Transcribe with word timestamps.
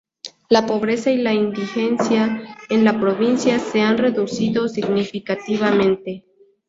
La 0.49 0.65
pobreza 0.65 1.11
y 1.11 1.17
la 1.19 1.31
indigencia 1.31 2.43
en 2.71 2.83
la 2.83 2.99
provincia 2.99 3.59
se 3.59 3.81
han 3.81 3.99
reducido 3.99 4.67
significativamente. 4.67 6.25